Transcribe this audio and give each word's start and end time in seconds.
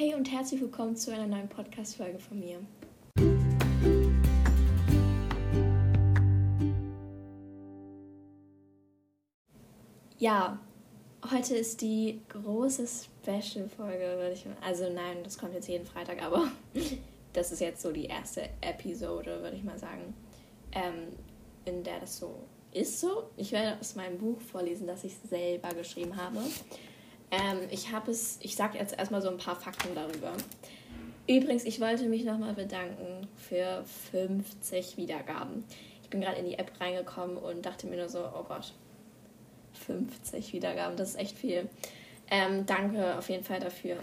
Hey 0.00 0.14
und 0.14 0.30
herzlich 0.30 0.60
willkommen 0.60 0.94
zu 0.94 1.12
einer 1.12 1.26
neuen 1.26 1.48
Podcast-Folge 1.48 2.20
von 2.20 2.38
mir. 2.38 2.60
Ja, 10.18 10.60
heute 11.28 11.56
ist 11.56 11.80
die 11.80 12.20
große 12.28 12.86
Special-Folge, 12.86 14.18
würde 14.18 14.34
ich 14.34 14.46
mal. 14.46 14.56
Also, 14.64 14.88
nein, 14.88 15.16
das 15.24 15.36
kommt 15.36 15.54
jetzt 15.54 15.66
jeden 15.66 15.84
Freitag, 15.84 16.22
aber 16.22 16.46
das 17.32 17.50
ist 17.50 17.58
jetzt 17.58 17.82
so 17.82 17.90
die 17.90 18.04
erste 18.04 18.42
Episode, 18.60 19.42
würde 19.42 19.56
ich 19.56 19.64
mal 19.64 19.80
sagen, 19.80 20.14
ähm, 20.70 21.08
in 21.64 21.82
der 21.82 21.98
das 21.98 22.18
so 22.18 22.36
ist 22.72 23.00
so. 23.00 23.30
Ich 23.36 23.50
werde 23.50 23.80
aus 23.80 23.96
meinem 23.96 24.18
Buch 24.18 24.40
vorlesen, 24.40 24.86
das 24.86 25.02
ich 25.02 25.16
selber 25.28 25.70
geschrieben 25.74 26.14
habe. 26.14 26.38
Ähm, 27.30 27.60
ich 27.70 27.92
habe 27.92 28.10
es, 28.10 28.38
ich 28.42 28.56
sage 28.56 28.78
jetzt 28.78 28.98
erstmal 28.98 29.22
so 29.22 29.28
ein 29.28 29.38
paar 29.38 29.56
Fakten 29.56 29.94
darüber. 29.94 30.32
Übrigens, 31.26 31.64
ich 31.64 31.80
wollte 31.80 32.06
mich 32.06 32.24
nochmal 32.24 32.54
bedanken 32.54 33.28
für 33.36 33.84
50 34.12 34.96
Wiedergaben. 34.96 35.64
Ich 36.02 36.08
bin 36.08 36.22
gerade 36.22 36.38
in 36.38 36.46
die 36.46 36.58
App 36.58 36.72
reingekommen 36.80 37.36
und 37.36 37.66
dachte 37.66 37.86
mir 37.86 37.96
nur 37.96 38.08
so, 38.08 38.20
oh 38.20 38.44
Gott, 38.44 38.72
50 39.86 40.54
Wiedergaben, 40.54 40.96
das 40.96 41.10
ist 41.10 41.18
echt 41.18 41.36
viel. 41.36 41.68
Ähm, 42.30 42.64
danke 42.64 43.18
auf 43.18 43.28
jeden 43.28 43.44
Fall 43.44 43.60
dafür. 43.60 43.98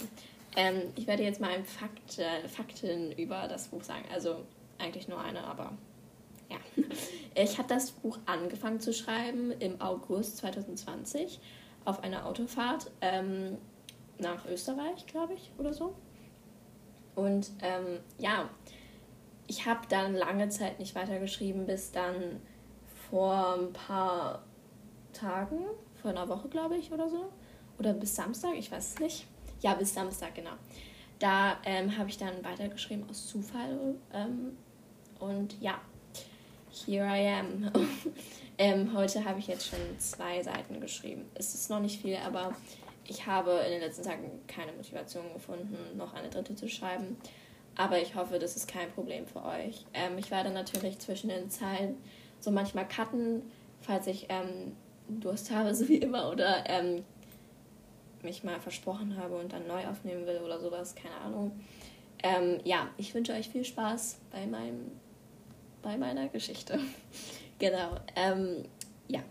Ähm, 0.55 0.81
ich 0.95 1.07
werde 1.07 1.23
jetzt 1.23 1.41
mal 1.41 1.49
ein 1.49 1.65
Fakt, 1.65 2.19
äh, 2.19 2.47
Fakten 2.47 3.11
über 3.13 3.47
das 3.47 3.69
Buch 3.69 3.83
sagen. 3.83 4.05
Also 4.13 4.45
eigentlich 4.77 5.07
nur 5.07 5.19
eine, 5.19 5.43
aber 5.43 5.73
ja. 6.49 6.57
Ich 7.37 7.57
habe 7.57 7.67
das 7.67 7.91
Buch 7.91 8.17
angefangen 8.25 8.79
zu 8.79 8.93
schreiben 8.93 9.51
im 9.59 9.81
August 9.81 10.37
2020 10.37 11.39
auf 11.85 12.03
einer 12.03 12.25
Autofahrt 12.25 12.91
ähm, 13.01 13.57
nach 14.17 14.45
Österreich, 14.45 15.05
glaube 15.05 15.33
ich, 15.33 15.51
oder 15.57 15.73
so. 15.73 15.95
Und 17.15 17.51
ähm, 17.61 17.99
ja, 18.17 18.49
ich 19.47 19.65
habe 19.65 19.81
dann 19.87 20.15
lange 20.15 20.49
Zeit 20.49 20.79
nicht 20.79 20.95
weitergeschrieben, 20.95 21.65
bis 21.65 21.91
dann 21.91 22.41
vor 23.09 23.55
ein 23.57 23.71
paar 23.71 24.43
Tagen, 25.13 25.59
vor 26.01 26.11
einer 26.11 26.27
Woche, 26.27 26.49
glaube 26.49 26.75
ich, 26.77 26.91
oder 26.91 27.09
so. 27.09 27.31
Oder 27.77 27.93
bis 27.93 28.15
Samstag, 28.15 28.55
ich 28.57 28.71
weiß 28.71 28.93
es 28.93 28.99
nicht. 28.99 29.27
Ja, 29.61 29.75
bis 29.75 29.93
Samstag, 29.93 30.35
genau. 30.35 30.51
Da 31.19 31.57
ähm, 31.63 31.97
habe 31.97 32.09
ich 32.09 32.17
dann 32.17 32.43
weitergeschrieben 32.43 33.09
aus 33.09 33.27
Zufall. 33.27 33.95
Ähm, 34.13 34.57
und 35.19 35.59
ja, 35.61 35.79
here 36.85 37.05
I 37.05 37.39
am. 37.39 37.71
ähm, 38.57 38.95
heute 38.95 39.25
habe 39.25 39.39
ich 39.39 39.47
jetzt 39.47 39.67
schon 39.67 39.79
zwei 39.99 40.41
Seiten 40.41 40.79
geschrieben. 40.79 41.25
Es 41.35 41.53
ist 41.53 41.69
noch 41.69 41.79
nicht 41.79 42.01
viel, 42.01 42.17
aber 42.17 42.55
ich 43.07 43.25
habe 43.25 43.51
in 43.65 43.71
den 43.71 43.81
letzten 43.81 44.03
Tagen 44.03 44.29
keine 44.47 44.71
Motivation 44.71 45.33
gefunden, 45.33 45.77
noch 45.97 46.13
eine 46.13 46.29
dritte 46.29 46.55
zu 46.55 46.67
schreiben. 46.67 47.17
Aber 47.75 48.01
ich 48.01 48.15
hoffe, 48.15 48.39
das 48.39 48.55
ist 48.55 48.67
kein 48.67 48.89
Problem 48.91 49.27
für 49.27 49.43
euch. 49.43 49.85
Ähm, 49.93 50.17
ich 50.17 50.31
werde 50.31 50.49
natürlich 50.49 50.99
zwischen 50.99 51.29
den 51.29 51.49
Zeilen 51.49 51.97
so 52.39 52.51
manchmal 52.51 52.87
cutten, 52.87 53.43
falls 53.81 54.07
ich 54.07 54.27
ähm, 54.29 54.75
Durst 55.09 55.51
habe, 55.51 55.75
so 55.75 55.87
wie 55.87 55.97
immer, 55.97 56.31
oder 56.31 56.63
ähm, 56.67 57.03
mich 58.23 58.43
mal 58.43 58.59
versprochen 58.59 59.17
habe 59.17 59.35
und 59.35 59.53
dann 59.53 59.67
neu 59.67 59.85
aufnehmen 59.87 60.25
will 60.25 60.39
oder 60.43 60.59
sowas, 60.59 60.95
keine 60.95 61.15
Ahnung. 61.17 61.51
Ähm, 62.23 62.59
ja, 62.63 62.87
ich 62.97 63.13
wünsche 63.13 63.33
euch 63.33 63.49
viel 63.49 63.65
Spaß 63.65 64.17
bei 64.31 64.47
meinem 64.47 64.91
bei 65.83 65.97
meiner 65.97 66.27
Geschichte. 66.29 66.79
genau. 67.59 67.95
Ähm, 68.15 68.63
ja. 69.07 69.21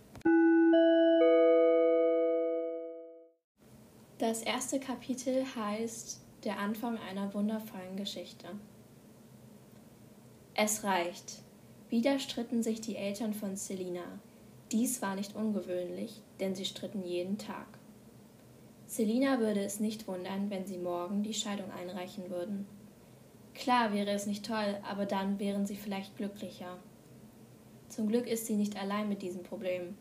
Das 4.19 4.43
erste 4.43 4.81
Kapitel 4.81 5.45
heißt 5.57 6.21
Der 6.45 6.59
Anfang 6.59 6.99
einer 6.99 7.33
wundervollen 7.35 7.97
Geschichte. 7.97 8.47
Es 10.55 10.85
reicht. 10.85 11.43
Wieder 11.89 12.19
stritten 12.19 12.63
sich 12.63 12.81
die 12.81 12.97
Eltern 12.97 13.35
von 13.35 13.57
Selina. 13.57 14.05
Dies 14.73 15.03
war 15.03 15.15
nicht 15.15 15.37
ungewöhnlich, 15.37 16.21
denn 16.41 16.55
sie 16.55 16.65
stritten 16.65 17.05
jeden 17.05 17.39
Tag. 17.39 17.67
Selina 18.87 19.41
würde 19.41 19.65
es 19.65 19.81
nicht 19.81 20.07
wundern, 20.07 20.51
wenn 20.51 20.67
sie 20.67 20.79
morgen 20.79 21.23
die 21.23 21.35
Scheidung 21.35 21.71
einreichen 21.73 22.31
würden. 22.31 22.67
Klar 23.55 23.93
wäre 23.93 24.11
es 24.11 24.27
nicht 24.27 24.47
toll, 24.47 24.79
aber 24.89 25.07
dann 25.07 25.39
wären 25.39 25.67
sie 25.67 25.77
vielleicht 25.77 26.17
glücklicher. 26.17 26.79
Zum 27.95 28.09
Glück 28.09 28.27
ist 28.27 28.47
sie 28.47 28.57
nicht 28.57 28.77
allein 28.77 29.09
mit 29.09 29.23
diesem 29.23 29.45
Problem, 29.45 29.97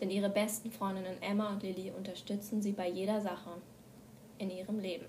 denn 0.00 0.10
ihre 0.10 0.28
besten 0.28 0.72
Freundinnen 0.72 1.22
Emma 1.22 1.52
und 1.52 1.62
Lilly 1.62 1.92
unterstützen 1.96 2.60
sie 2.60 2.72
bei 2.72 2.88
jeder 2.88 3.20
Sache 3.20 3.50
in 4.38 4.50
ihrem 4.50 4.80
Leben. 4.80 5.06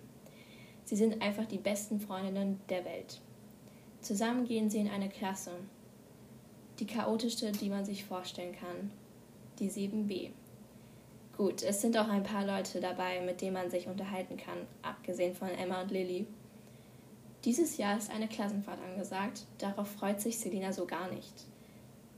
Sie 0.86 0.96
sind 0.96 1.20
einfach 1.24 1.46
die 1.46 1.58
besten 1.58 2.00
Freundinnen 2.00 2.62
der 2.70 2.86
Welt. 2.86 3.22
Zusammen 4.02 4.46
gehen 4.46 4.70
sie 4.70 4.78
in 4.78 4.88
eine 4.88 5.10
Klasse, 5.10 5.50
die 6.78 6.86
chaotischste, 6.86 7.52
die 7.54 7.70
man 7.70 7.86
sich 7.86 8.06
vorstellen 8.06 8.54
kann, 8.54 8.92
die 9.58 9.72
7b. 9.72 10.30
Gut, 11.36 11.64
es 11.64 11.82
sind 11.82 11.98
auch 11.98 12.08
ein 12.08 12.22
paar 12.22 12.46
Leute 12.46 12.80
dabei, 12.80 13.20
mit 13.22 13.42
denen 13.42 13.54
man 13.54 13.72
sich 13.72 13.88
unterhalten 13.88 14.38
kann, 14.38 14.60
abgesehen 14.84 15.34
von 15.34 15.50
Emma 15.50 15.82
und 15.82 15.90
Lilly. 15.90 16.28
Dieses 17.46 17.78
Jahr 17.78 17.98
ist 17.98 18.12
eine 18.12 18.28
Klassenfahrt 18.28 18.80
angesagt. 18.84 19.48
Darauf 19.58 19.88
freut 19.88 20.22
sich 20.22 20.38
Selina 20.38 20.72
so 20.72 20.86
gar 20.86 21.10
nicht. 21.10 21.48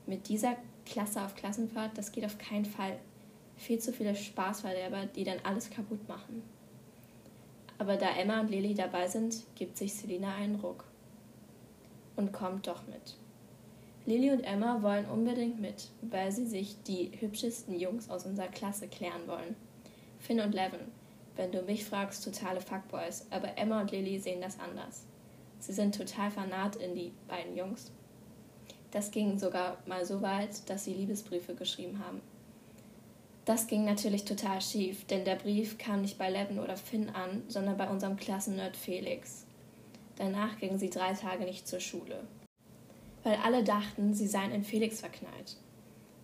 Mit 0.10 0.28
dieser 0.28 0.58
Klasse 0.88 1.22
auf 1.22 1.36
Klassenfahrt, 1.36 1.96
das 1.96 2.12
geht 2.12 2.26
auf 2.26 2.40
keinen 2.40 2.66
Fall. 2.66 2.98
Viel 3.58 3.78
zu 3.78 3.94
viele 3.94 4.16
Spaßverderber, 4.16 5.06
die 5.06 5.24
dann 5.24 5.38
alles 5.44 5.70
kaputt 5.70 6.10
machen. 6.10 6.42
Aber 7.78 7.96
da 7.96 8.10
Emma 8.18 8.40
und 8.40 8.50
Lily 8.50 8.74
dabei 8.74 9.08
sind, 9.08 9.44
gibt 9.54 9.78
sich 9.78 9.94
Selina 9.94 10.34
einen 10.34 10.56
Ruck. 10.56 10.84
Und 12.16 12.34
kommt 12.34 12.66
doch 12.66 12.88
mit. 12.88 13.18
Lily 14.08 14.32
und 14.32 14.40
Emma 14.40 14.82
wollen 14.82 15.06
unbedingt 15.06 15.62
mit, 15.62 15.92
weil 16.02 16.32
sie 16.32 16.48
sich 16.48 16.82
die 16.82 17.12
hübschesten 17.20 17.80
Jungs 17.80 18.10
aus 18.10 18.26
unserer 18.26 18.48
Klasse 18.48 18.88
klären 18.88 19.28
wollen. 19.28 19.56
Finn 20.18 20.40
und 20.40 20.56
Levin, 20.56 20.92
wenn 21.36 21.52
du 21.52 21.62
mich 21.62 21.86
fragst, 21.86 22.26
totale 22.26 22.62
Fuckboys, 22.62 23.28
aber 23.30 23.60
Emma 23.60 23.82
und 23.82 23.92
Lily 23.92 24.18
sehen 24.18 24.42
das 24.42 24.60
anders. 24.60 25.06
Sie 25.60 25.72
sind 25.74 25.96
total 25.96 26.32
fanat 26.32 26.78
in 26.78 26.96
die 26.96 27.14
beiden 27.28 27.56
Jungs. 27.56 27.92
Das 28.92 29.12
ging 29.12 29.38
sogar 29.38 29.78
mal 29.86 30.06
so 30.06 30.22
weit, 30.22 30.70
dass 30.70 30.86
sie 30.86 30.94
Liebesbriefe 30.94 31.54
geschrieben 31.54 32.04
haben. 32.04 32.22
Das 33.46 33.68
ging 33.68 33.86
natürlich 33.86 34.26
total 34.26 34.62
schief, 34.62 35.06
denn 35.06 35.26
der 35.26 35.36
Brief 35.36 35.78
kam 35.78 36.02
nicht 36.02 36.18
bei 36.18 36.30
Levin 36.30 36.60
oder 36.60 36.78
Finn 36.78 37.10
an, 37.10 37.44
sondern 37.48 37.78
bei 37.78 37.90
unserem 37.90 38.16
Klassennerd 38.16 38.78
Felix. 38.78 39.46
Danach 40.18 40.60
gingen 40.60 40.78
sie 40.78 40.90
drei 40.90 41.14
Tage 41.14 41.46
nicht 41.46 41.68
zur 41.68 41.80
Schule. 41.80 42.28
Weil 43.24 43.38
alle 43.44 43.64
dachten, 43.64 44.14
sie 44.14 44.28
seien 44.28 44.52
in 44.52 44.64
Felix 44.64 45.00
verknallt. 45.00 45.58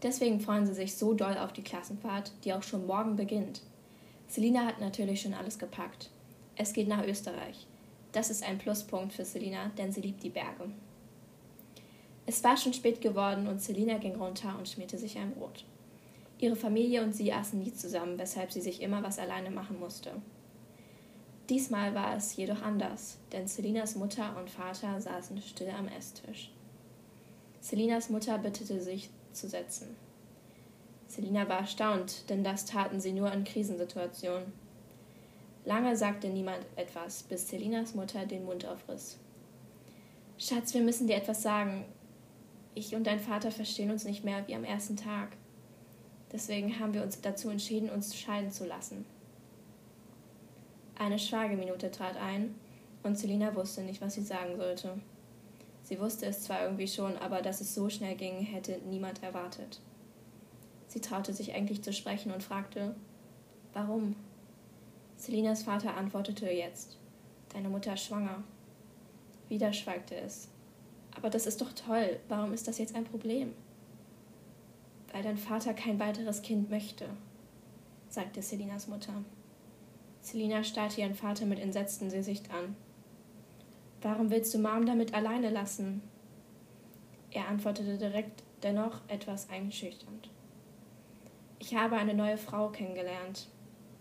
Deswegen 0.03 0.39
freuen 0.39 0.65
sie 0.65 0.73
sich 0.73 0.95
so 0.95 1.13
doll 1.13 1.37
auf 1.37 1.53
die 1.53 1.63
Klassenfahrt, 1.63 2.31
die 2.43 2.53
auch 2.53 2.63
schon 2.63 2.85
morgen 2.85 3.15
beginnt. 3.15 3.61
Selina 4.27 4.65
hat 4.65 4.79
natürlich 4.79 5.21
schon 5.21 5.33
alles 5.33 5.57
gepackt. 5.57 6.09
Es 6.55 6.73
geht 6.73 6.87
nach 6.87 7.05
Österreich. 7.05 7.65
Das 8.11 8.29
ist 8.29 8.43
ein 8.43 8.57
Pluspunkt 8.57 9.13
für 9.13 9.25
Selina, 9.25 9.71
denn 9.77 9.91
sie 9.91 10.01
liebt 10.01 10.23
die 10.23 10.29
Berge. 10.29 10.69
Es 12.27 12.43
war 12.43 12.57
schon 12.57 12.73
spät 12.73 13.01
geworden 13.01 13.47
und 13.47 13.61
Selina 13.61 13.97
ging 13.97 14.15
runter 14.15 14.55
und 14.57 14.67
schmierte 14.67 14.97
sich 14.97 15.17
ein 15.17 15.33
Brot. 15.33 15.65
Ihre 16.39 16.55
Familie 16.55 17.03
und 17.03 17.13
sie 17.13 17.31
aßen 17.31 17.59
nie 17.59 17.73
zusammen, 17.73 18.17
weshalb 18.17 18.51
sie 18.51 18.61
sich 18.61 18.81
immer 18.81 19.03
was 19.03 19.19
alleine 19.19 19.51
machen 19.51 19.79
musste. 19.79 20.11
Diesmal 21.49 21.93
war 21.93 22.15
es 22.17 22.35
jedoch 22.35 22.63
anders, 22.63 23.17
denn 23.31 23.47
Selinas 23.47 23.95
Mutter 23.95 24.35
und 24.37 24.49
Vater 24.49 24.99
saßen 24.99 25.39
still 25.41 25.69
am 25.69 25.87
Esstisch. 25.87 26.51
Selinas 27.61 28.09
Mutter 28.09 28.37
bittete 28.39 28.81
sich 28.81 29.09
zu 29.31 29.47
setzen. 29.47 29.95
Selina 31.07 31.47
war 31.47 31.59
erstaunt, 31.59 32.29
denn 32.29 32.43
das 32.43 32.65
taten 32.65 32.99
sie 32.99 33.13
nur 33.13 33.31
in 33.31 33.43
Krisensituationen. 33.43 34.51
Lange 35.65 35.95
sagte 35.95 36.27
niemand 36.29 36.65
etwas, 36.75 37.23
bis 37.23 37.47
Selinas 37.47 37.93
Mutter 37.93 38.25
den 38.25 38.45
Mund 38.45 38.65
aufriss. 38.65 39.17
Schatz, 40.37 40.73
wir 40.73 40.81
müssen 40.81 41.07
dir 41.07 41.15
etwas 41.15 41.41
sagen. 41.41 41.85
Ich 42.75 42.93
und 42.93 43.07
dein 43.07 43.21
Vater 43.21 43.51
verstehen 43.51 43.89
uns 43.89 44.03
nicht 44.03 44.25
mehr 44.25 44.45
wie 44.47 44.55
am 44.55 44.65
ersten 44.65 44.97
Tag. 44.97 45.29
Deswegen 46.33 46.77
haben 46.77 46.93
wir 46.93 47.03
uns 47.03 47.21
dazu 47.21 47.49
entschieden, 47.49 47.89
uns 47.89 48.17
scheiden 48.17 48.51
zu 48.51 48.65
lassen. 48.65 49.05
Eine 50.97 51.17
Schweigeminute 51.17 51.89
trat 51.89 52.17
ein 52.17 52.53
und 53.03 53.17
Selina 53.17 53.55
wusste 53.55 53.81
nicht, 53.81 54.01
was 54.01 54.15
sie 54.15 54.23
sagen 54.23 54.57
sollte. 54.57 54.99
Sie 55.83 55.99
wusste 55.99 56.25
es 56.25 56.41
zwar 56.41 56.63
irgendwie 56.63 56.87
schon, 56.87 57.15
aber 57.17 57.41
dass 57.41 57.61
es 57.61 57.73
so 57.73 57.89
schnell 57.89 58.15
ging, 58.15 58.41
hätte 58.41 58.79
niemand 58.89 59.23
erwartet. 59.23 59.79
Sie 60.87 60.99
traute 60.99 61.33
sich 61.33 61.53
eigentlich 61.53 61.81
zu 61.81 61.93
sprechen 61.93 62.31
und 62.31 62.43
fragte, 62.43 62.95
warum? 63.73 64.15
Selinas 65.15 65.63
Vater 65.63 65.95
antwortete 65.95 66.49
jetzt. 66.49 66.97
Deine 67.53 67.69
Mutter 67.69 67.93
ist 67.93 68.05
schwanger. 68.05 68.43
Wieder 69.47 69.71
schweigte 69.71 70.15
es. 70.15 70.49
Aber 71.15 71.29
das 71.29 71.47
ist 71.47 71.61
doch 71.61 71.73
toll. 71.73 72.19
Warum 72.27 72.53
ist 72.53 72.67
das 72.67 72.77
jetzt 72.77 72.95
ein 72.95 73.05
Problem? 73.05 73.53
Weil 75.11 75.23
dein 75.23 75.37
Vater 75.37 75.73
kein 75.73 75.99
weiteres 75.99 76.41
Kind 76.41 76.69
möchte, 76.69 77.07
sagte 78.09 78.41
Selinas 78.41 78.87
Mutter. 78.87 79.13
Selina 80.21 80.63
starrte 80.63 81.01
ihren 81.01 81.15
Vater 81.15 81.45
mit 81.45 81.59
entsetztem 81.59 82.09
Gesicht 82.09 82.51
an. 82.51 82.75
Warum 84.01 84.29
willst 84.29 84.53
du 84.53 84.59
Mom 84.59 84.85
damit 84.85 85.13
alleine 85.13 85.49
lassen? 85.49 86.01
Er 87.31 87.47
antwortete 87.47 87.97
direkt, 87.97 88.43
dennoch 88.63 89.01
etwas 89.07 89.49
einschüchternd. 89.49 90.29
Ich 91.59 91.75
habe 91.75 91.95
eine 91.95 92.13
neue 92.13 92.37
Frau 92.37 92.69
kennengelernt. 92.69 93.47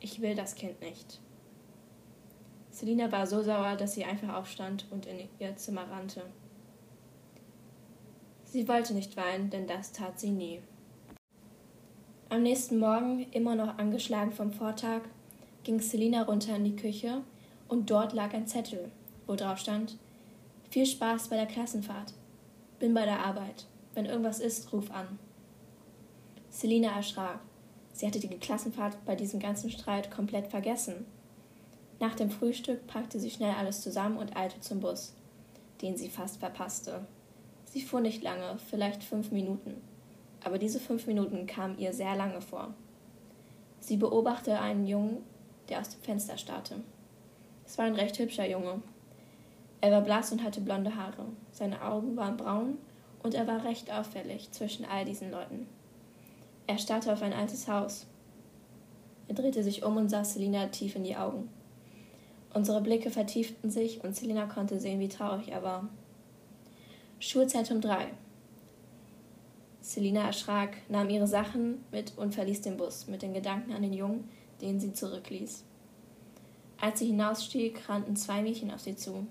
Ich 0.00 0.20
will 0.20 0.34
das 0.34 0.54
Kind 0.54 0.80
nicht. 0.80 1.20
Selina 2.70 3.12
war 3.12 3.26
so 3.26 3.42
sauer, 3.42 3.76
dass 3.76 3.94
sie 3.94 4.04
einfach 4.04 4.34
aufstand 4.34 4.86
und 4.90 5.06
in 5.06 5.28
ihr 5.38 5.56
Zimmer 5.56 5.88
rannte. 5.90 6.22
Sie 8.54 8.68
wollte 8.68 8.94
nicht 8.94 9.16
weinen, 9.16 9.50
denn 9.50 9.66
das 9.66 9.90
tat 9.90 10.20
sie 10.20 10.30
nie. 10.30 10.60
Am 12.28 12.44
nächsten 12.44 12.78
Morgen, 12.78 13.26
immer 13.32 13.56
noch 13.56 13.78
angeschlagen 13.78 14.30
vom 14.30 14.52
Vortag, 14.52 15.00
ging 15.64 15.80
Selina 15.80 16.22
runter 16.22 16.54
in 16.54 16.62
die 16.62 16.76
Küche 16.76 17.22
und 17.66 17.90
dort 17.90 18.12
lag 18.12 18.32
ein 18.32 18.46
Zettel, 18.46 18.92
wo 19.26 19.34
drauf 19.34 19.58
stand: 19.58 19.98
Viel 20.70 20.86
Spaß 20.86 21.30
bei 21.30 21.36
der 21.36 21.46
Klassenfahrt. 21.46 22.14
Bin 22.78 22.94
bei 22.94 23.04
der 23.04 23.18
Arbeit. 23.26 23.66
Wenn 23.94 24.06
irgendwas 24.06 24.38
ist, 24.38 24.72
ruf 24.72 24.88
an. 24.92 25.18
Selina 26.48 26.94
erschrak. 26.94 27.40
Sie 27.92 28.06
hatte 28.06 28.20
die 28.20 28.28
Klassenfahrt 28.28 29.04
bei 29.04 29.16
diesem 29.16 29.40
ganzen 29.40 29.68
Streit 29.68 30.12
komplett 30.12 30.46
vergessen. 30.46 31.06
Nach 31.98 32.14
dem 32.14 32.30
Frühstück 32.30 32.86
packte 32.86 33.18
sie 33.18 33.30
schnell 33.30 33.56
alles 33.58 33.80
zusammen 33.80 34.16
und 34.16 34.36
eilte 34.36 34.60
zum 34.60 34.78
Bus, 34.78 35.12
den 35.82 35.96
sie 35.96 36.08
fast 36.08 36.38
verpasste. 36.38 37.04
Sie 37.74 37.82
fuhr 37.82 38.00
nicht 38.00 38.22
lange, 38.22 38.56
vielleicht 38.70 39.02
fünf 39.02 39.32
Minuten, 39.32 39.74
aber 40.44 40.58
diese 40.58 40.78
fünf 40.78 41.08
Minuten 41.08 41.44
kamen 41.48 41.76
ihr 41.76 41.92
sehr 41.92 42.14
lange 42.14 42.40
vor. 42.40 42.72
Sie 43.80 43.96
beobachtete 43.96 44.60
einen 44.60 44.86
Jungen, 44.86 45.24
der 45.68 45.80
aus 45.80 45.88
dem 45.88 46.00
Fenster 46.00 46.38
starrte. 46.38 46.76
Es 47.66 47.76
war 47.76 47.86
ein 47.86 47.96
recht 47.96 48.16
hübscher 48.20 48.48
Junge. 48.48 48.80
Er 49.80 49.90
war 49.90 50.02
blass 50.02 50.30
und 50.30 50.44
hatte 50.44 50.60
blonde 50.60 50.94
Haare, 50.94 51.26
seine 51.50 51.82
Augen 51.82 52.16
waren 52.16 52.36
braun 52.36 52.78
und 53.24 53.34
er 53.34 53.48
war 53.48 53.64
recht 53.64 53.92
auffällig 53.92 54.52
zwischen 54.52 54.84
all 54.84 55.04
diesen 55.04 55.32
Leuten. 55.32 55.66
Er 56.68 56.78
starrte 56.78 57.12
auf 57.12 57.22
ein 57.22 57.32
altes 57.32 57.66
Haus. 57.66 58.06
Er 59.26 59.34
drehte 59.34 59.64
sich 59.64 59.82
um 59.82 59.96
und 59.96 60.10
sah 60.10 60.22
Selina 60.22 60.68
tief 60.68 60.94
in 60.94 61.02
die 61.02 61.16
Augen. 61.16 61.48
Unsere 62.54 62.80
Blicke 62.80 63.10
vertieften 63.10 63.68
sich 63.68 64.04
und 64.04 64.14
Selina 64.14 64.46
konnte 64.46 64.78
sehen, 64.78 65.00
wie 65.00 65.08
traurig 65.08 65.48
er 65.48 65.64
war. 65.64 65.88
Schulzeit 67.26 67.70
um 67.70 67.80
drei. 67.80 68.08
Selina 69.80 70.26
erschrak, 70.26 70.76
nahm 70.90 71.08
ihre 71.08 71.26
Sachen 71.26 71.82
mit 71.90 72.12
und 72.18 72.34
verließ 72.34 72.60
den 72.60 72.76
Bus 72.76 73.06
mit 73.06 73.22
den 73.22 73.32
Gedanken 73.32 73.72
an 73.72 73.80
den 73.80 73.94
Jungen, 73.94 74.28
den 74.60 74.78
sie 74.78 74.92
zurückließ. 74.92 75.64
Als 76.78 76.98
sie 76.98 77.06
hinausstieg, 77.06 77.88
rannten 77.88 78.14
zwei 78.14 78.42
Mädchen 78.42 78.70
auf 78.70 78.80
sie 78.80 78.94
zu. 78.94 79.26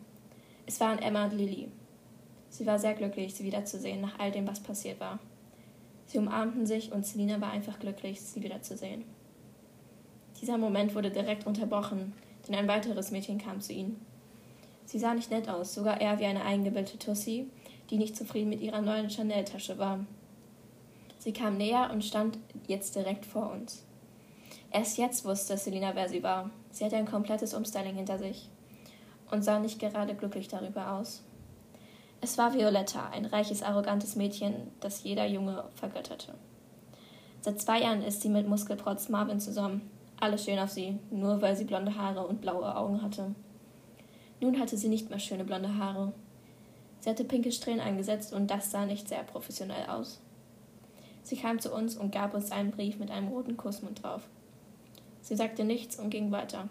Es 0.65 0.79
waren 0.79 0.97
Emma 0.97 1.25
und 1.25 1.33
Lilly. 1.33 1.69
Sie 2.49 2.65
war 2.65 2.79
sehr 2.79 2.95
glücklich, 2.95 3.35
sie 3.35 3.43
wiederzusehen, 3.43 4.01
nach 4.01 4.17
all 4.17 4.31
dem, 4.31 4.47
was 4.47 4.59
passiert 4.59 4.99
war. 4.99 5.19
Sie 6.07 6.17
umarmten 6.17 6.65
sich 6.65 6.91
und 6.91 7.05
Selina 7.05 7.39
war 7.41 7.51
einfach 7.51 7.77
glücklich, 7.79 8.21
sie 8.21 8.41
wiederzusehen. 8.41 9.03
Dieser 10.41 10.57
Moment 10.57 10.95
wurde 10.95 11.11
direkt 11.11 11.45
unterbrochen, 11.45 12.13
denn 12.47 12.55
ein 12.55 12.67
weiteres 12.67 13.11
Mädchen 13.11 13.37
kam 13.37 13.61
zu 13.61 13.71
ihnen. 13.71 14.03
Sie 14.85 14.97
sah 14.97 15.13
nicht 15.13 15.29
nett 15.29 15.47
aus, 15.47 15.75
sogar 15.75 16.01
eher 16.01 16.17
wie 16.19 16.25
eine 16.25 16.43
eingebildete 16.43 16.97
Tussi, 16.97 17.49
die 17.89 17.97
nicht 17.97 18.15
zufrieden 18.15 18.49
mit 18.49 18.61
ihrer 18.61 18.81
neuen 18.81 19.09
Chanel-Tasche 19.09 19.77
war. 19.77 20.05
Sie 21.19 21.33
kam 21.33 21.57
näher 21.57 21.89
und 21.91 22.03
stand 22.03 22.37
jetzt 22.67 22.95
direkt 22.95 23.25
vor 23.25 23.51
uns. 23.51 23.85
Erst 24.71 24.97
jetzt 24.97 25.23
wusste 25.23 25.57
Selina, 25.57 25.95
wer 25.95 26.09
sie 26.09 26.23
war. 26.23 26.49
Sie 26.71 26.83
hatte 26.83 26.97
ein 26.97 27.05
komplettes 27.05 27.53
Umstyling 27.53 27.95
hinter 27.95 28.17
sich 28.17 28.49
und 29.31 29.43
sah 29.43 29.59
nicht 29.59 29.79
gerade 29.79 30.15
glücklich 30.15 30.47
darüber 30.47 30.93
aus. 30.93 31.23
Es 32.21 32.37
war 32.37 32.53
Violetta, 32.53 33.09
ein 33.09 33.25
reiches, 33.25 33.63
arrogantes 33.63 34.15
Mädchen, 34.15 34.71
das 34.79 35.03
jeder 35.03 35.25
Junge 35.25 35.65
vergötterte. 35.75 36.33
Seit 37.41 37.61
zwei 37.61 37.81
Jahren 37.81 38.01
ist 38.01 38.21
sie 38.21 38.29
mit 38.29 38.47
Muskelprotz 38.47 39.09
Marvin 39.09 39.39
zusammen. 39.39 39.89
Alles 40.19 40.45
schön 40.45 40.57
auf 40.57 40.69
sie, 40.69 40.97
nur 41.11 41.41
weil 41.41 41.55
sie 41.57 41.65
blonde 41.65 41.97
Haare 41.97 42.25
und 42.25 42.39
blaue 42.39 42.75
Augen 42.75 43.01
hatte. 43.01 43.35
Nun 44.39 44.59
hatte 44.59 44.77
sie 44.77 44.87
nicht 44.87 45.09
mehr 45.09 45.19
schöne 45.19 45.43
blonde 45.43 45.77
Haare. 45.77 46.13
Sie 47.03 47.09
hatte 47.09 47.25
pinke 47.25 47.51
Strähnen 47.51 47.81
eingesetzt 47.81 48.31
und 48.31 48.49
das 48.49 48.71
sah 48.71 48.85
nicht 48.85 49.09
sehr 49.09 49.23
professionell 49.23 49.87
aus. 49.87 50.21
Sie 51.21 51.35
kam 51.35 51.59
zu 51.59 51.73
uns 51.73 51.97
und 51.97 52.13
gab 52.13 52.33
uns 52.33 52.49
einen 52.49 52.71
Brief 52.71 52.97
mit 52.97 53.11
einem 53.11 53.27
roten 53.27 53.57
Kussmund 53.57 54.01
drauf. 54.01 54.21
Sie 55.19 55.35
sagte 55.35 55.65
nichts 55.65 55.99
und 55.99 56.11
ging 56.11 56.31
weiter. 56.31 56.69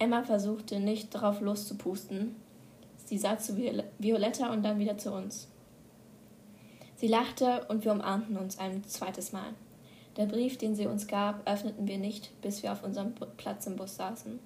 Emma 0.00 0.22
versuchte 0.22 0.80
nicht 0.80 1.14
darauf 1.14 1.42
loszupusten, 1.42 2.36
Sie 3.04 3.18
sah 3.18 3.36
zu 3.36 3.58
Violetta 3.98 4.50
und 4.50 4.62
dann 4.62 4.78
wieder 4.78 4.96
zu 4.96 5.12
uns. 5.12 5.46
Sie 6.96 7.08
lachte 7.08 7.66
und 7.68 7.84
wir 7.84 7.92
umarmten 7.92 8.38
uns 8.38 8.58
ein 8.58 8.82
zweites 8.84 9.32
Mal. 9.32 9.52
Der 10.16 10.24
Brief, 10.24 10.56
den 10.56 10.74
sie 10.74 10.86
uns 10.86 11.06
gab, 11.06 11.46
öffneten 11.46 11.86
wir 11.86 11.98
nicht, 11.98 12.40
bis 12.40 12.62
wir 12.62 12.72
auf 12.72 12.82
unserem 12.82 13.12
Platz 13.36 13.66
im 13.66 13.76
Bus 13.76 13.96
saßen. 13.96 14.38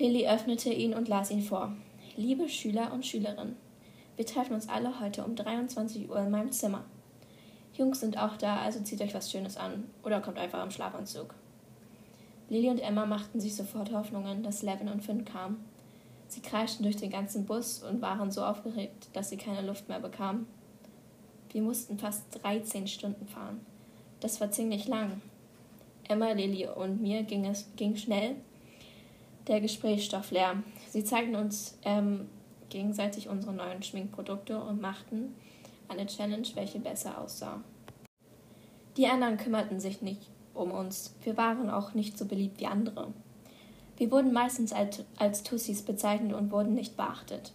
Lilly 0.00 0.26
öffnete 0.26 0.72
ihn 0.72 0.92
und 0.92 1.06
las 1.06 1.30
ihn 1.30 1.42
vor. 1.42 1.76
Liebe 2.16 2.48
Schüler 2.48 2.92
und 2.92 3.06
Schülerinnen, 3.06 3.56
wir 4.16 4.26
treffen 4.26 4.54
uns 4.54 4.68
alle 4.68 5.00
heute 5.00 5.24
um 5.24 5.36
23 5.36 6.10
Uhr 6.10 6.18
in 6.18 6.30
meinem 6.30 6.52
Zimmer. 6.52 6.84
Jungs 7.74 8.00
sind 8.00 8.18
auch 8.18 8.36
da, 8.36 8.60
also 8.60 8.80
zieht 8.80 9.00
euch 9.00 9.14
was 9.14 9.30
Schönes 9.30 9.56
an 9.56 9.84
oder 10.02 10.20
kommt 10.20 10.38
einfach 10.38 10.62
im 10.62 10.70
Schlafanzug. 10.70 11.34
Lilly 12.48 12.68
und 12.68 12.80
Emma 12.80 13.06
machten 13.06 13.40
sich 13.40 13.54
sofort 13.54 13.92
Hoffnungen, 13.92 14.42
dass 14.42 14.62
Levin 14.62 14.88
und 14.88 15.02
Finn 15.02 15.24
kamen, 15.24 15.64
Sie 16.30 16.42
kreischten 16.42 16.84
durch 16.84 16.96
den 16.96 17.10
ganzen 17.10 17.44
Bus 17.44 17.82
und 17.82 18.00
waren 18.02 18.30
so 18.30 18.44
aufgeregt, 18.44 19.08
dass 19.14 19.30
sie 19.30 19.36
keine 19.36 19.66
Luft 19.66 19.88
mehr 19.88 19.98
bekamen. 19.98 20.46
Wir 21.50 21.60
mussten 21.60 21.98
fast 21.98 22.22
13 22.42 22.86
Stunden 22.86 23.26
fahren. 23.26 23.60
Das 24.20 24.40
war 24.40 24.52
ziemlich 24.52 24.86
lang. 24.86 25.20
Emma, 26.08 26.30
Lilly 26.30 26.68
und 26.68 27.02
mir 27.02 27.24
ging 27.24 27.46
es 27.46 27.66
ging 27.74 27.96
schnell 27.96 28.36
der 29.46 29.60
Gesprächsstoff 29.60 30.30
leer. 30.30 30.62
Sie 30.88 31.04
zeigten 31.04 31.36
uns 31.36 31.78
ähm, 31.84 32.28
gegenseitig 32.68 33.28
unsere 33.28 33.52
neuen 33.52 33.82
Schminkprodukte 33.82 34.60
und 34.60 34.80
machten 34.80 35.34
eine 35.88 36.06
Challenge, 36.06 36.46
welche 36.54 36.78
besser 36.78 37.20
aussah. 37.20 37.60
Die 38.96 39.06
anderen 39.06 39.36
kümmerten 39.36 39.80
sich 39.80 40.02
nicht 40.02 40.22
um 40.54 40.70
uns. 40.70 41.14
Wir 41.22 41.36
waren 41.36 41.70
auch 41.70 41.94
nicht 41.94 42.18
so 42.18 42.26
beliebt 42.26 42.60
wie 42.60 42.66
andere. 42.66 43.12
Wir 43.96 44.10
wurden 44.10 44.32
meistens 44.32 44.72
als, 44.72 45.04
als 45.16 45.42
Tussis 45.42 45.82
bezeichnet 45.82 46.32
und 46.32 46.50
wurden 46.50 46.74
nicht 46.74 46.96
beachtet. 46.96 47.52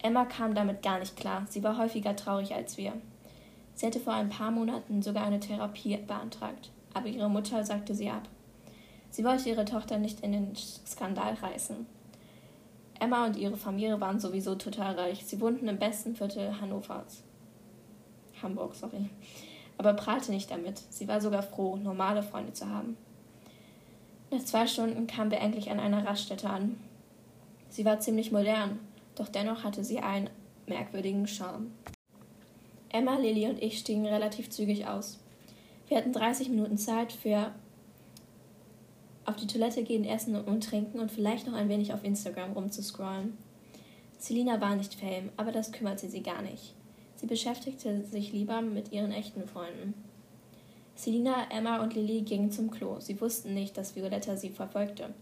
Emma 0.00 0.24
kam 0.24 0.54
damit 0.54 0.82
gar 0.82 1.00
nicht 1.00 1.16
klar. 1.16 1.46
Sie 1.48 1.62
war 1.62 1.76
häufiger 1.76 2.14
traurig 2.14 2.54
als 2.54 2.76
wir. 2.76 2.92
Sie 3.74 3.86
hatte 3.86 4.00
vor 4.00 4.12
ein 4.12 4.28
paar 4.28 4.50
Monaten 4.50 5.02
sogar 5.02 5.24
eine 5.24 5.40
Therapie 5.40 5.96
beantragt, 5.96 6.70
aber 6.94 7.06
ihre 7.08 7.28
Mutter 7.28 7.64
sagte 7.64 7.94
sie 7.94 8.10
ab. 8.10 8.28
Sie 9.10 9.24
wollte 9.24 9.48
ihre 9.48 9.64
Tochter 9.64 9.98
nicht 9.98 10.20
in 10.20 10.32
den 10.32 10.54
Skandal 10.54 11.34
reißen. 11.34 11.86
Emma 13.00 13.26
und 13.26 13.36
ihre 13.36 13.56
Familie 13.56 14.00
waren 14.00 14.20
sowieso 14.20 14.54
total 14.54 14.98
reich. 14.98 15.24
Sie 15.24 15.40
wohnten 15.40 15.68
im 15.68 15.78
besten 15.78 16.16
Viertel 16.16 16.60
Hannovers. 16.60 17.22
Hamburg, 18.42 18.74
sorry. 18.74 19.08
Aber 19.76 19.94
prahlte 19.94 20.32
nicht 20.32 20.50
damit. 20.50 20.82
Sie 20.90 21.06
war 21.06 21.20
sogar 21.20 21.42
froh, 21.42 21.76
normale 21.76 22.22
Freunde 22.22 22.52
zu 22.52 22.68
haben. 22.68 22.96
Nach 24.30 24.44
zwei 24.44 24.66
Stunden 24.66 25.06
kamen 25.06 25.30
wir 25.30 25.40
endlich 25.40 25.70
an 25.70 25.80
einer 25.80 26.04
Raststätte 26.04 26.50
an. 26.50 26.78
Sie 27.70 27.84
war 27.84 28.00
ziemlich 28.00 28.32
modern, 28.32 28.78
doch 29.14 29.28
dennoch 29.28 29.64
hatte 29.64 29.84
sie 29.84 30.00
einen 30.00 30.30
merkwürdigen 30.66 31.26
Charme. 31.26 31.70
Emma, 32.90 33.16
Lilly 33.16 33.46
und 33.48 33.62
ich 33.62 33.78
stiegen 33.78 34.06
relativ 34.06 34.50
zügig 34.50 34.86
aus. 34.86 35.18
Wir 35.88 35.98
hatten 35.98 36.12
30 36.12 36.48
Minuten 36.50 36.78
Zeit 36.78 37.12
für 37.12 37.52
auf 39.28 39.36
die 39.36 39.46
Toilette 39.46 39.82
gehen, 39.82 40.04
essen 40.04 40.36
und 40.36 40.64
trinken 40.64 41.00
und 41.00 41.10
vielleicht 41.10 41.46
noch 41.46 41.54
ein 41.54 41.68
wenig 41.68 41.92
auf 41.92 42.04
Instagram 42.04 42.52
rumzuscrollen. 42.52 43.36
Selina 44.18 44.60
war 44.60 44.74
nicht 44.74 44.94
Fame, 44.94 45.30
aber 45.36 45.52
das 45.52 45.70
kümmerte 45.70 46.08
sie 46.08 46.22
gar 46.22 46.42
nicht. 46.42 46.74
Sie 47.16 47.26
beschäftigte 47.26 48.04
sich 48.04 48.32
lieber 48.32 48.62
mit 48.62 48.92
ihren 48.92 49.12
echten 49.12 49.46
Freunden. 49.46 49.94
Selina, 50.94 51.46
Emma 51.50 51.82
und 51.82 51.94
Lilly 51.94 52.22
gingen 52.22 52.50
zum 52.50 52.70
Klo. 52.70 52.98
Sie 53.00 53.20
wussten 53.20 53.54
nicht, 53.54 53.76
dass 53.76 53.94
Violetta 53.94 54.36
sie 54.36 54.50
verfolgte. 54.50 55.14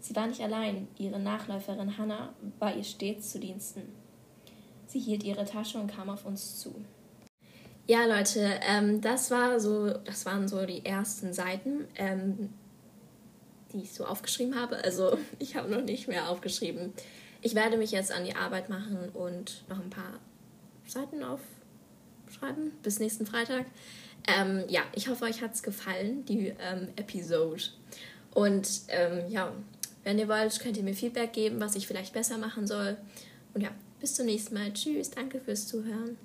Sie 0.00 0.16
war 0.16 0.26
nicht 0.26 0.40
allein. 0.40 0.88
Ihre 0.98 1.20
Nachläuferin 1.20 1.98
Hannah 1.98 2.32
war 2.58 2.74
ihr 2.74 2.84
stets 2.84 3.30
zu 3.30 3.38
Diensten. 3.38 3.82
Sie 4.86 4.98
hielt 4.98 5.22
ihre 5.24 5.44
Tasche 5.44 5.78
und 5.78 5.94
kam 5.94 6.10
auf 6.10 6.24
uns 6.24 6.58
zu. 6.58 6.74
Ja, 7.86 8.06
Leute, 8.06 8.60
ähm, 8.68 9.00
das 9.00 9.30
war 9.30 9.58
so, 9.58 9.90
das 9.90 10.24
waren 10.24 10.48
so 10.48 10.64
die 10.64 10.84
ersten 10.84 11.32
Seiten, 11.32 11.88
ähm, 11.96 12.50
die 13.72 13.82
ich 13.82 13.92
so 13.92 14.04
aufgeschrieben 14.04 14.54
habe. 14.54 14.82
Also 14.84 15.18
ich 15.38 15.56
habe 15.56 15.70
noch 15.70 15.82
nicht 15.82 16.08
mehr 16.08 16.28
aufgeschrieben. 16.28 16.92
Ich 17.40 17.54
werde 17.54 17.76
mich 17.76 17.90
jetzt 17.90 18.12
an 18.12 18.24
die 18.24 18.36
Arbeit 18.36 18.68
machen 18.68 19.08
und 19.14 19.64
noch 19.68 19.80
ein 19.80 19.90
paar 19.90 20.20
Seiten 20.86 21.22
aufschreiben 21.24 22.72
bis 22.82 23.00
nächsten 23.00 23.26
Freitag. 23.26 23.66
Ähm, 24.28 24.64
ja, 24.68 24.82
ich 24.94 25.08
hoffe, 25.08 25.24
euch 25.24 25.42
hat 25.42 25.54
es 25.54 25.62
gefallen, 25.62 26.24
die 26.26 26.54
ähm, 26.60 26.88
Episode. 26.96 27.62
Und 28.34 28.68
ähm, 28.88 29.28
ja, 29.28 29.52
wenn 30.04 30.18
ihr 30.18 30.28
wollt, 30.28 30.58
könnt 30.60 30.76
ihr 30.76 30.82
mir 30.82 30.94
Feedback 30.94 31.32
geben, 31.32 31.60
was 31.60 31.74
ich 31.74 31.86
vielleicht 31.86 32.12
besser 32.12 32.38
machen 32.38 32.66
soll. 32.66 32.96
Und 33.54 33.62
ja, 33.62 33.70
bis 34.00 34.14
zum 34.14 34.26
nächsten 34.26 34.54
Mal. 34.54 34.72
Tschüss, 34.72 35.10
danke 35.10 35.40
fürs 35.40 35.66
Zuhören. 35.66 36.16